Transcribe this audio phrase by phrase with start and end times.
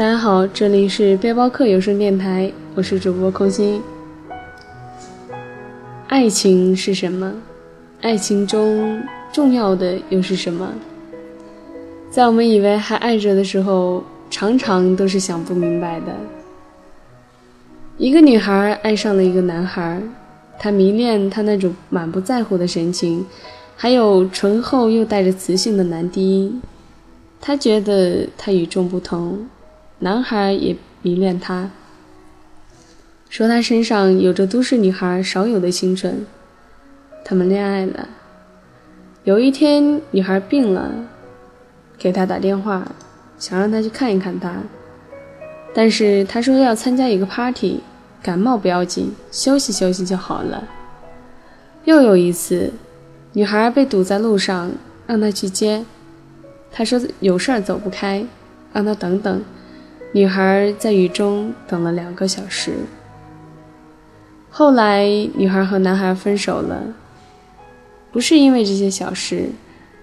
[0.00, 3.82] 大家好，这里是背包客有声电台，我是主播空心。
[6.08, 7.30] 爱情是什么？
[8.00, 8.98] 爱情中
[9.30, 10.72] 重要的又是什么？
[12.10, 16.06] 在我们以为还爱着的时候，常常都是想不明白的。
[17.98, 20.00] 一个女孩爱上了一个男孩，
[20.58, 23.26] 她迷恋他那种满不在乎的神情，
[23.76, 26.62] 还有醇厚又带着磁性的男低音。
[27.38, 29.46] 她觉得他与众不同。
[30.02, 31.70] 男孩也迷恋她，
[33.28, 36.24] 说她身上有着都市女孩少有的清纯。
[37.22, 38.08] 他们恋爱了。
[39.24, 40.90] 有一天，女孩病了，
[41.98, 42.90] 给他打电话，
[43.38, 44.56] 想让他去看一看她。
[45.74, 47.80] 但是他说要参加一个 party，
[48.22, 50.66] 感冒不要紧，休息休息就好了。
[51.84, 52.72] 又有一次，
[53.34, 54.72] 女孩被堵在路上，
[55.06, 55.84] 让他去接。
[56.72, 58.24] 他说有事儿走不开，
[58.72, 59.42] 让他等等。
[60.12, 62.72] 女孩在雨中等了两个小时。
[64.50, 66.82] 后来，女孩和男孩分手了，
[68.10, 69.50] 不是因为这些小事，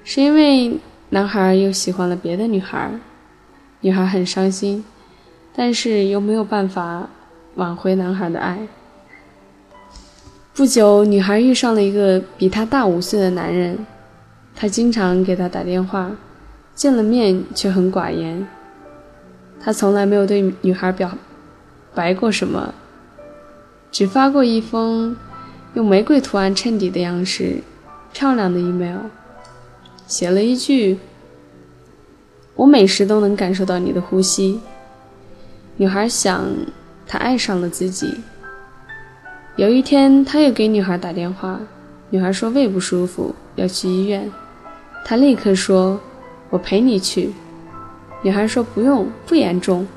[0.06, 2.90] 是因为男孩又喜欢了别的女孩。
[3.82, 4.84] 女孩很伤心，
[5.54, 7.10] 但是又没有办法
[7.56, 8.58] 挽回男孩的爱。
[10.56, 13.86] 不久，女孩遇上了一个比她大五岁的男人，
[14.56, 16.10] 他经常给她打电话，
[16.74, 18.48] 见了面却很寡言。
[19.60, 21.18] 他从来没有对女孩表
[21.94, 22.74] 白过什么，
[23.92, 25.16] 只发过一封
[25.74, 27.62] 用玫瑰图案衬底的样式
[28.14, 29.00] 漂亮的 email，
[30.08, 30.98] 写了一句
[32.56, 34.60] ：“我每时都能感受到你的呼吸。”
[35.78, 36.46] 女孩想，
[37.06, 38.14] 他爱上了自己。
[39.58, 41.60] 有一天，他又给女孩打电话，
[42.10, 44.32] 女孩说胃不舒服要去医院，
[45.04, 46.00] 他立刻说
[46.50, 47.34] ：“我陪你去。”
[48.22, 49.88] 女孩说：“不用，不严重。”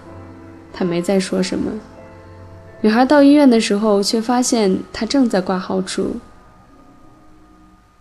[0.73, 1.73] 他没再说什么。
[2.83, 6.17] 女孩到医院的时候，却发现他正在挂号处。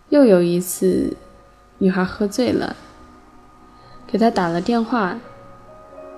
[0.09, 1.15] 又有一次，
[1.79, 2.75] 女孩喝醉了，
[4.07, 5.17] 给他打了电话，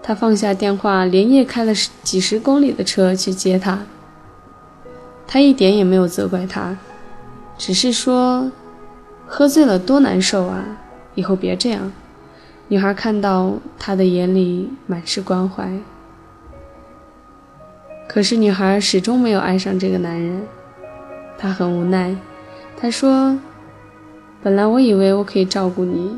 [0.04, 1.74] 他放下电话，连夜开了
[2.04, 3.80] 几十公里的车去接她。
[5.28, 6.78] 他一点也没有责怪她，
[7.58, 8.52] 只是说
[9.26, 10.64] ：“喝醉了多难受啊，
[11.16, 11.92] 以后别这样。”
[12.72, 15.78] 女孩看到他的眼里满是关怀，
[18.08, 20.44] 可是女孩始终没有爱上这个男人。
[21.38, 22.16] 她很无奈，
[22.78, 23.38] 她说
[24.42, 26.18] ：“本来我以为我可以照顾你，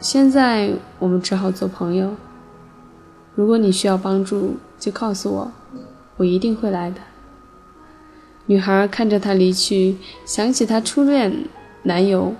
[0.00, 2.14] 现在我们只好做朋友。
[3.34, 5.52] 如果你需要帮助，就告诉我，
[6.16, 6.96] 我一定会来的。”
[8.46, 11.44] 女孩看着他离去，想起她初恋
[11.82, 12.34] 男友，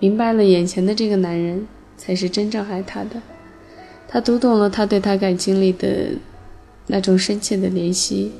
[0.00, 1.68] 明白了眼前的这个男人。
[1.98, 3.20] 才是真正爱他的，
[4.06, 6.12] 他读懂了他对他感情里的
[6.86, 8.32] 那种深切的怜惜。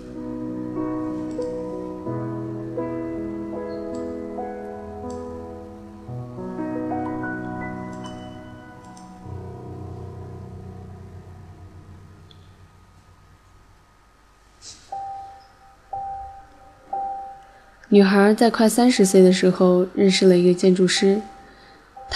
[17.91, 21.21] 女孩在快三十岁的时候认识了一个建筑师。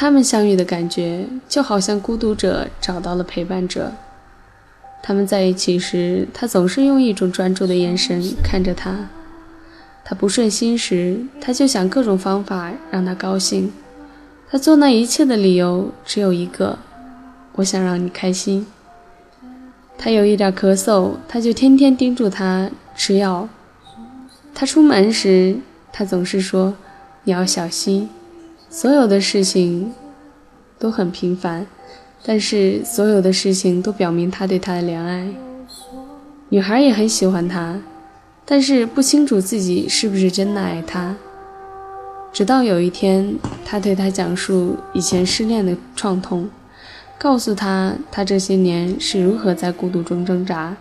[0.03, 3.93] 他们相遇的感觉就好像孤独者找到了陪伴者。
[5.01, 9.09] 他们在一起时，他总是用一种专注的眼神看着他。
[10.05, 13.73] 他不顺心时，他就想各种方法让他高兴。
[14.51, 16.81] 他做那一切的理由只有一个：
[17.53, 18.67] 我想让你开心。
[19.97, 23.49] 他有一点咳嗽，他就天天叮嘱他吃药。
[24.53, 25.59] 他出门时，
[25.93, 26.75] 他总是说
[27.23, 28.11] ：“你要小心。”
[28.75, 29.93] 所有的事情
[30.79, 31.67] 都很平凡，
[32.25, 35.29] 但是所有的事情都表明他对她的怜爱。
[36.49, 37.79] 女孩也很喜欢他，
[38.47, 41.15] 但是不清楚自己是不是真的爱他。
[42.33, 46.49] 直到有一天，他对她讲述以前失恋的创痛，
[47.19, 50.75] 告诉她他这些年是如何在孤独中挣扎。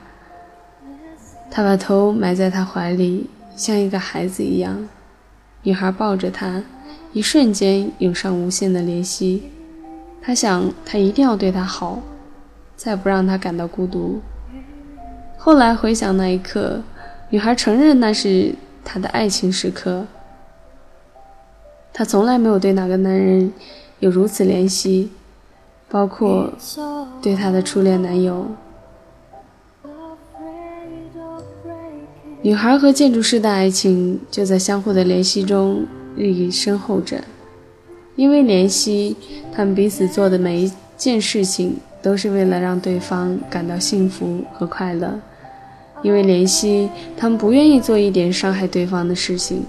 [1.51, 4.87] 他把头埋在她怀里，像一个孩子一样。
[5.63, 6.63] 女孩抱着他。
[7.13, 9.51] 一瞬间涌上无限的怜惜，
[10.21, 12.01] 他想，他一定要对她好，
[12.77, 14.21] 再不让她感到孤独。
[15.37, 16.81] 后来回想那一刻，
[17.29, 18.55] 女孩承认那是
[18.85, 20.05] 她的爱情时刻。
[21.91, 23.51] 她从来没有对哪个男人
[23.99, 25.11] 有如此怜惜，
[25.89, 26.53] 包括
[27.21, 28.47] 对她的初恋男友。
[32.43, 35.85] 女孩和建筑师的爱情就在相互的怜惜中。
[36.13, 37.23] 日益深厚着，
[38.17, 39.15] 因为怜惜，
[39.53, 45.17] 他们彼此做的每一件事情都是为了让对方感到幸福和快乐。
[46.03, 49.63] 因为怜惜，他们不愿意做一点伤害对方的事情。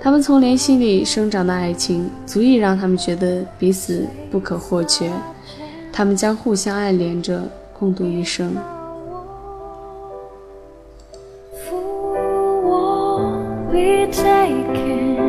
[0.00, 5.08] 他们从怜惜里生长的爱情，足以让他们觉得彼此不可或缺。
[5.92, 7.48] 他们将互相爱恋着，
[7.78, 8.56] 共度一生。
[13.72, 15.20] We take care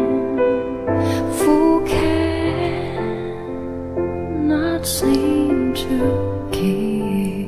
[4.48, 7.48] not seem to gay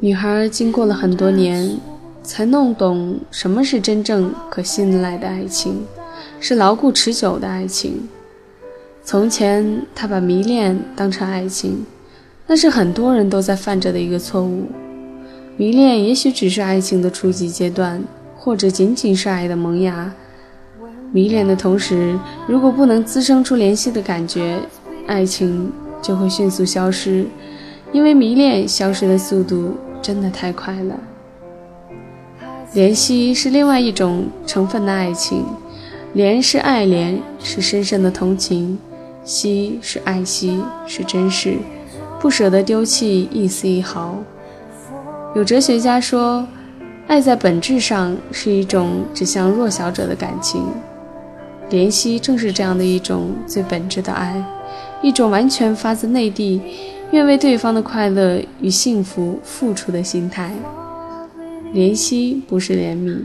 [0.00, 1.78] 女孩经过了很多年，
[2.24, 5.84] 才弄懂什么是真正可信赖的爱情，
[6.40, 8.08] 是牢固持久的爱情。
[9.04, 11.86] 从前，她把迷恋当成爱情，
[12.48, 14.64] 那是很多人都在犯着的一个错误。
[15.56, 18.02] 迷恋也许只是爱情的初级阶段，
[18.46, 20.08] 或者仅仅是爱的萌芽。
[21.10, 22.16] 迷恋的同时，
[22.46, 24.60] 如果不能滋生出联系的感觉，
[25.08, 27.26] 爱情就会迅速消失，
[27.90, 29.74] 因为迷恋消失的速度。
[30.00, 30.94] 真的太快了。
[32.74, 35.44] 怜惜是另外一种成分的爱情，
[36.14, 38.78] 怜是爱怜，是深深的同情；
[39.24, 41.56] 惜是爱惜，是珍视，
[42.20, 44.16] 不舍得丢弃一丝一毫。
[45.34, 46.46] 有哲学家说，
[47.06, 50.66] 爱在本质上是一种指向弱小者的感情，
[51.70, 54.44] 怜惜正是这样的一种最本质的爱，
[55.02, 56.60] 一种完全发自内地。
[57.12, 60.52] 愿为对方的快乐与幸福付出的心态，
[61.72, 63.20] 怜惜不是怜悯，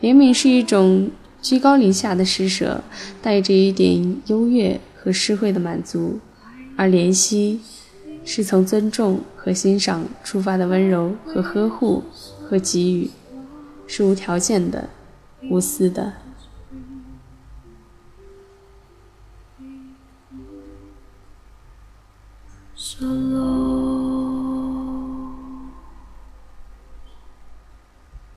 [0.00, 1.10] 怜悯是一种
[1.42, 2.80] 居高临下的施舍，
[3.20, 6.20] 带着一点优越和诗慧的满足；
[6.76, 7.60] 而怜惜
[8.24, 12.04] 是从尊重和欣赏出发的温柔和呵护
[12.48, 13.10] 和给予，
[13.86, 14.88] 是无条件的、
[15.50, 16.14] 无私的。